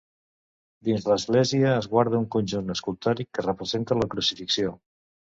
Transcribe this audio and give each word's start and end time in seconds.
Dins 0.87 1.03
l'església 1.11 1.73
es 1.81 1.87
guarda 1.91 2.17
un 2.19 2.25
conjunt 2.37 2.75
escultòric 2.77 3.29
que 3.39 3.45
representa 3.47 3.99
la 4.01 4.09
crucifixió. 4.15 4.73